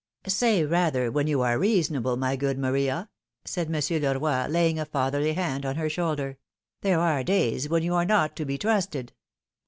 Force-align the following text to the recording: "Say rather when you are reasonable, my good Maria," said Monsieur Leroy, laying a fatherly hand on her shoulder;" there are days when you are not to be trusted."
"Say 0.27 0.63
rather 0.65 1.11
when 1.11 1.27
you 1.27 1.41
are 1.41 1.59
reasonable, 1.59 2.17
my 2.17 2.35
good 2.35 2.57
Maria," 2.57 3.07
said 3.45 3.69
Monsieur 3.69 3.99
Leroy, 3.99 4.47
laying 4.47 4.79
a 4.79 4.85
fatherly 4.85 5.33
hand 5.33 5.63
on 5.63 5.75
her 5.75 5.89
shoulder;" 5.91 6.39
there 6.81 6.99
are 6.99 7.23
days 7.23 7.69
when 7.69 7.83
you 7.83 7.93
are 7.93 8.03
not 8.05 8.35
to 8.37 8.43
be 8.45 8.57
trusted." 8.57 9.13